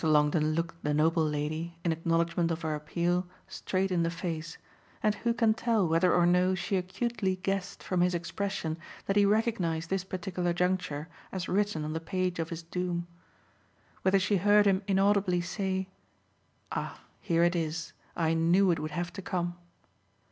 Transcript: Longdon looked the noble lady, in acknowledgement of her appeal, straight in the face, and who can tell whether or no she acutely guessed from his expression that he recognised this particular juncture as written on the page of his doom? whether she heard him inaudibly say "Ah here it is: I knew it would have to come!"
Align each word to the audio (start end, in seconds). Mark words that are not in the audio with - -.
Longdon 0.03 0.55
looked 0.55 0.83
the 0.83 0.95
noble 0.95 1.23
lady, 1.23 1.77
in 1.83 1.91
acknowledgement 1.91 2.49
of 2.49 2.63
her 2.63 2.73
appeal, 2.73 3.27
straight 3.47 3.91
in 3.91 4.01
the 4.01 4.09
face, 4.09 4.57
and 5.03 5.13
who 5.13 5.31
can 5.31 5.53
tell 5.53 5.87
whether 5.87 6.11
or 6.15 6.25
no 6.25 6.55
she 6.55 6.75
acutely 6.75 7.35
guessed 7.35 7.83
from 7.83 8.01
his 8.01 8.15
expression 8.15 8.77
that 9.05 9.15
he 9.15 9.27
recognised 9.27 9.91
this 9.91 10.03
particular 10.03 10.53
juncture 10.53 11.07
as 11.31 11.47
written 11.47 11.85
on 11.85 11.93
the 11.93 11.99
page 11.99 12.39
of 12.39 12.49
his 12.49 12.63
doom? 12.63 13.05
whether 14.01 14.17
she 14.17 14.37
heard 14.37 14.65
him 14.65 14.81
inaudibly 14.87 15.39
say 15.39 15.87
"Ah 16.71 17.01
here 17.19 17.43
it 17.43 17.55
is: 17.55 17.93
I 18.15 18.33
knew 18.33 18.71
it 18.71 18.79
would 18.79 18.89
have 18.89 19.13
to 19.13 19.21
come!" 19.21 19.55